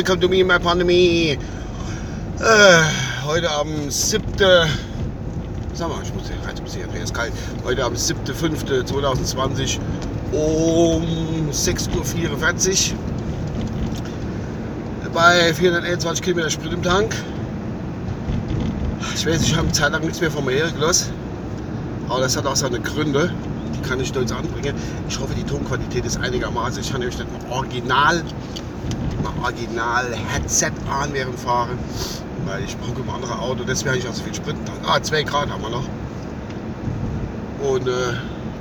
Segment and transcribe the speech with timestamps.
[0.00, 1.36] welcome to me, my pandemie.
[2.40, 2.84] Äh,
[3.24, 4.22] heute am 7.
[5.74, 7.32] Sag mal, ich muss hier rein, muss ist kalt.
[7.64, 9.78] Heute am 7.5.2020
[10.32, 12.98] um 6.44 Uhr
[15.12, 17.14] bei 421 Kilometer Sprit im Tank.
[19.14, 21.12] Ich weiß, ich habe Zeit lang nichts mehr von mir gelassen.
[22.08, 23.32] Aber das hat auch seine Gründe.
[23.74, 24.74] Die kann ich jetzt anbringen.
[25.08, 26.80] Ich hoffe, die Tonqualität ist einigermaßen.
[26.80, 28.22] Ich habe nämlich nicht mal original,
[29.22, 31.78] mal original Headset an während Fahren.
[32.46, 33.64] Weil ich brauche ein anderes Auto.
[33.64, 34.56] Deswegen habe ich auch so viel Sprit.
[34.86, 35.84] Ah, 2 Grad haben wir noch.
[37.62, 38.14] Und äh,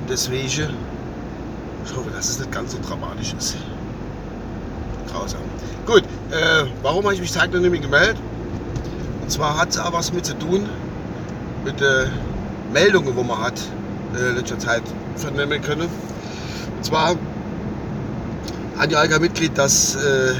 [0.09, 3.55] deswegen, ich hoffe, dass es nicht ganz so dramatisch ist.
[5.11, 5.41] Grausam.
[5.85, 8.17] Gut, äh, warum habe ich mich zeitlich nicht mehr gemeldet?
[9.21, 10.67] Und zwar hat es auch was mit zu tun,
[11.63, 12.07] mit äh,
[12.71, 13.59] Meldungen, wo man hat
[14.17, 14.83] in letzter Zeit
[15.15, 15.87] vernehmen können.
[16.77, 17.15] Und zwar
[18.77, 20.33] hat die Alka Mitglied, dass, äh,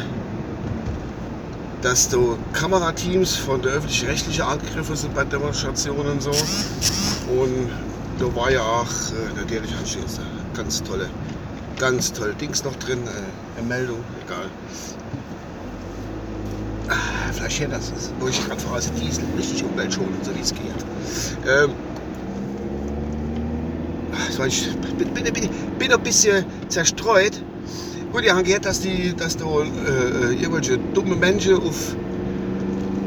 [1.81, 6.31] dass so Kamerateams von der öffentlich-rechtlichen angegriffen sind bei Demonstrationen und so.
[6.31, 7.69] Und
[8.19, 11.09] da war ja auch äh, natürlich anschließend ganz tolle,
[11.79, 14.45] ganz tolle Dings noch drin, äh, eine Meldung, egal.
[16.89, 20.53] Ah, vielleicht hier das ist, wo ich gerade ist Diesel, richtig umweltschonend, so wie es
[20.53, 20.61] geht.
[21.47, 21.71] Ähm,
[24.45, 27.41] ich bin, bin, bin, bin ein bisschen zerstreut.
[28.11, 31.95] Gut, ihr habt gehört, dass, die, dass da äh, irgendwelche dumme Menschen auf,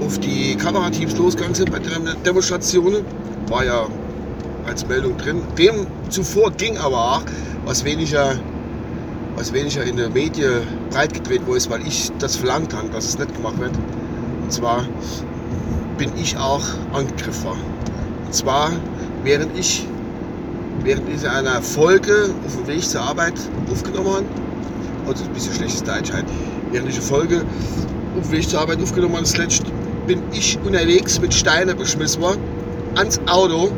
[0.00, 3.04] auf die Kamerateams losgegangen sind bei den Demonstrationen.
[3.48, 3.86] War ja
[4.66, 5.42] als Meldung drin.
[5.58, 7.22] Dem zuvor ging aber auch,
[7.64, 8.36] was weniger,
[9.36, 13.34] was weniger in den Medien breitgedreht wurde, weil ich das verlangt habe, dass es nicht
[13.34, 13.72] gemacht wird.
[14.42, 14.86] Und zwar
[15.98, 17.50] bin ich auch angegriffen.
[18.26, 18.70] Und zwar,
[19.24, 19.86] während ich
[20.84, 23.34] während ich einer Folge auf dem Weg zur Arbeit
[23.70, 24.26] aufgenommen habe,
[25.06, 26.24] also ein bisschen schlechtes Deutsch halt,
[26.70, 27.44] während ich eine Folge
[28.18, 29.64] auf dem Weg zur Arbeit aufgenommen habe, zuletzt
[30.06, 32.40] bin ich unterwegs mit Steinen beschmissen worden
[32.96, 33.70] ans Auto.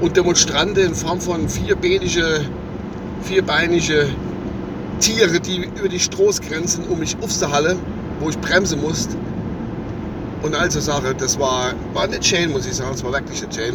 [0.00, 2.40] Und Demonstranten in Form von vierbeinige,
[3.22, 4.08] vierbeinige
[4.98, 7.78] Tiere, die über die Straßgrenzen um mich aufzuhalten,
[8.18, 9.16] wo ich bremsen musste.
[10.42, 13.52] Und also Sache, das war, war eine Chain, muss ich sagen, es war wirklich eine
[13.52, 13.74] Chain.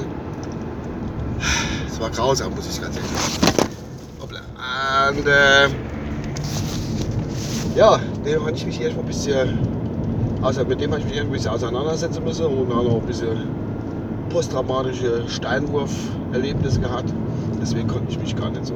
[1.87, 3.53] Es war grausam, muss ich ganz ehrlich sagen.
[4.21, 4.39] Hoppla.
[5.09, 5.69] Und äh,
[7.75, 9.57] ja, dem hatte ich mich erstmal ein bisschen,
[10.41, 13.47] also mit dem habe ich mich ein bisschen auseinandersetzen müssen und auch ein bisschen
[14.29, 17.13] posttraumatische Steinwurf-Erlebnisse gehabt.
[17.61, 18.73] Deswegen konnte ich mich gar nicht so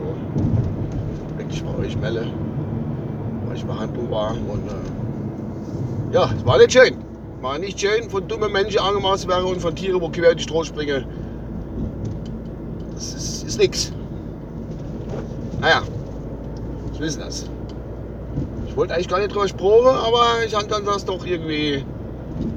[1.37, 2.31] wirklich bei euch melden,
[3.45, 4.31] weil ich Behandlung war.
[4.31, 6.95] Und äh, ja, es war nicht schön.
[7.41, 10.63] War nicht schön, von dummen Menschen angemaßt werden und von Tieren, wo quer die Stroh
[10.63, 11.05] springen.
[13.01, 13.91] Das ist, ist nix.
[15.59, 15.81] Naja,
[16.93, 17.49] ich wissen das.
[18.67, 21.83] Ich wollte eigentlich gar nicht drüber sprechen, aber ich habe dann das doch irgendwie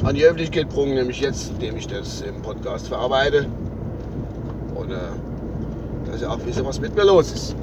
[0.04, 3.46] an die Öffentlichkeit gebracht, nämlich jetzt, indem ich das im Podcast verarbeite.
[4.74, 4.96] Und äh,
[6.10, 7.56] dass ihr auch wisst, was mit mir los ist.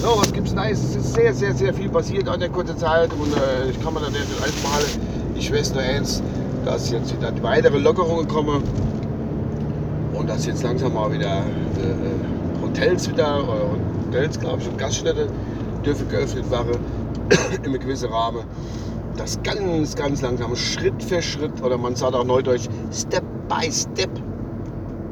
[0.00, 0.78] So, was gibt's Neues?
[0.78, 3.94] Es ist sehr, sehr, sehr viel passiert an der kurzen Zeit und äh, ich kann
[3.94, 4.26] mir dann nicht
[4.72, 4.98] alles.
[5.34, 6.22] Ich weiß nur eins,
[6.64, 8.62] dass jetzt wieder weitere Lockerungen kommen
[10.22, 15.26] und dass jetzt langsam mal wieder äh, Hotels wieder, äh, Hotels glaube ich und Gaststätte
[15.84, 16.76] dürfen geöffnet werden
[17.58, 18.44] in einem gewissen Rahmen.
[19.16, 24.10] Das ganz, ganz langsam, Schritt für Schritt, oder man sagt auch Neudeutsch, Step by Step,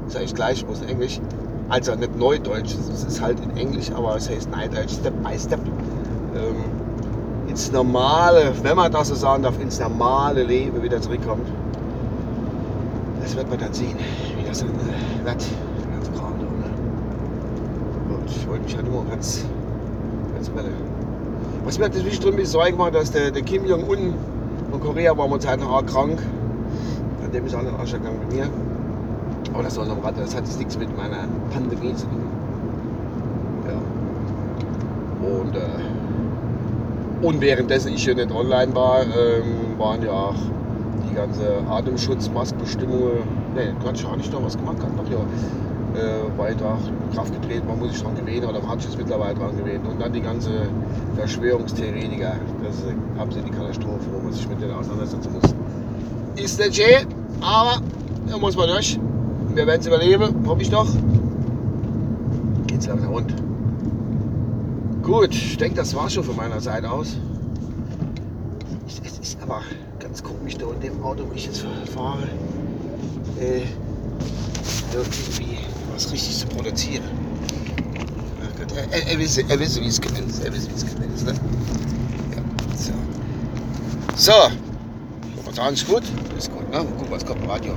[0.06, 1.20] sage ich gleich, muss Englisch,
[1.68, 5.60] also nicht Neudeutsch, es ist halt in Englisch, aber es heißt Neudeutsch, Step by Step,
[6.36, 6.64] ähm,
[7.48, 11.48] ins normale, wenn man das so sagen darf, ins normale Leben wieder zurückkommt.
[13.22, 13.96] Das wird man dann sehen,
[14.38, 15.36] wie das dann äh, wird.
[15.92, 18.14] Ganz Kram, ne?
[18.14, 19.44] Und ich wollte mich halt nur ganz,
[20.34, 20.70] ganz melde.
[21.64, 24.14] Was mir natürlich drin Sorge gemacht, dass der, der Kim Jong-un
[24.70, 26.18] von Korea war noch krank.
[27.24, 28.48] An dem ist auch nicht ausgegangen mit mir.
[29.52, 32.24] Aber das war noch Rad, das hat jetzt nichts mit meiner Pandemie zu tun.
[33.66, 35.28] Ja.
[35.28, 40.34] Und, äh, und währenddessen ich hier nicht online war, ähm, waren ja auch
[41.10, 43.18] die ganze Atemschutzmaskbestimmungen.
[43.54, 45.18] Ne, Quatsch, habe ich noch was gemacht, hat noch ja
[45.96, 46.78] äh, weiter
[47.08, 49.86] in Kraft getreten, man muss sich dran gewöhnen oder man hat sich mittlerweile dran gewöhnt.
[49.86, 50.50] Und dann die ganze
[51.16, 52.34] Verschwörungstheoretiker,
[52.64, 52.84] das ist
[53.18, 55.54] absolut die Katastrophe, wo man sich mit denen auseinandersetzen muss.
[56.42, 57.06] Ist nicht schön,
[57.40, 57.80] aber
[58.28, 58.98] da muss man durch.
[59.54, 60.86] Wir werden es überleben, hoffe ich doch.
[62.68, 63.34] Geht's langsam rund.
[65.02, 67.16] Gut, ich denke, das war schon von meiner Seite aus.
[69.04, 69.62] Es ist aber
[69.98, 71.64] ganz komisch da in dem Auto, wo ich jetzt
[71.94, 72.22] fahre.
[73.40, 73.62] Äh,
[74.92, 75.58] irgendwie
[75.92, 77.04] was richtig zu produzieren.
[78.76, 80.44] Er, er, er, wisse, er wisse, wie es gemeint ist.
[80.44, 81.26] Er wisse, wie es gemeint ist.
[81.26, 81.32] Ne?
[81.32, 82.42] Ja,
[82.76, 82.92] so.
[84.16, 84.32] So.
[85.44, 86.02] Was sagen ist gut?
[86.36, 86.84] Ist gut, ne?
[86.98, 87.74] Guck, was kommt im Radio.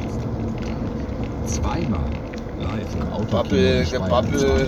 [1.47, 2.09] Zweimal
[2.59, 3.25] live im Auto.
[3.31, 4.67] Babbel, gebabbel.